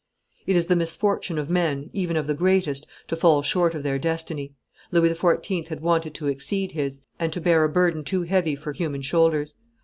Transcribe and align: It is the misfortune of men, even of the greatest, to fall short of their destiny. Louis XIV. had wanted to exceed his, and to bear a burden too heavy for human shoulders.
It 0.47 0.55
is 0.55 0.65
the 0.65 0.75
misfortune 0.75 1.37
of 1.37 1.47
men, 1.47 1.91
even 1.93 2.17
of 2.17 2.25
the 2.25 2.33
greatest, 2.33 2.87
to 3.07 3.15
fall 3.15 3.43
short 3.43 3.75
of 3.75 3.83
their 3.83 3.99
destiny. 3.99 4.55
Louis 4.89 5.13
XIV. 5.15 5.67
had 5.67 5.81
wanted 5.81 6.15
to 6.15 6.27
exceed 6.27 6.71
his, 6.71 7.01
and 7.19 7.31
to 7.31 7.39
bear 7.39 7.63
a 7.63 7.69
burden 7.69 8.03
too 8.03 8.23
heavy 8.23 8.55
for 8.55 8.73
human 8.73 9.03
shoulders. 9.03 9.53